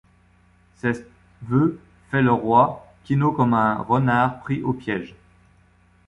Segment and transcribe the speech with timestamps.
[0.77, 1.05] Ceste
[1.43, 5.13] veue feit le Roy quinauld comme ung renard prins au piège.